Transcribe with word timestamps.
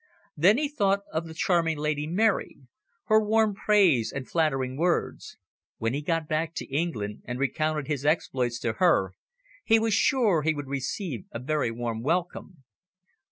Then 0.35 0.57
he 0.57 0.67
thought 0.67 1.01
of 1.13 1.27
the 1.27 1.35
charming 1.35 1.77
Lady 1.77 2.07
Mary, 2.07 2.57
her 3.05 3.23
warm 3.23 3.53
praise 3.53 4.11
and 4.11 4.27
flattering 4.27 4.75
words. 4.75 5.37
When 5.77 5.93
he 5.93 6.01
got 6.01 6.27
back 6.27 6.55
to 6.55 6.75
England 6.75 7.21
and 7.25 7.37
recounted 7.37 7.85
his 7.85 8.03
exploits 8.03 8.57
to 8.61 8.73
her, 8.79 9.13
he 9.63 9.77
was 9.77 9.93
sure 9.93 10.41
he 10.41 10.55
would 10.55 10.67
receive 10.69 11.25
a 11.31 11.37
very 11.37 11.69
warm 11.69 12.01
welcome. 12.01 12.63